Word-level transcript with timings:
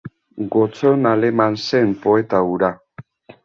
Gotzon 0.55 1.05
Aleman 1.11 1.59
zen 1.67 1.95
poeta 2.07 2.43
hura. 2.51 2.75